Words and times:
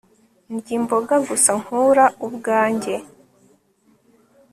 ndya 0.53 0.71
imboga 0.77 1.15
gusa 1.27 1.51
nkura 1.61 2.05
ubwanjye 2.25 2.95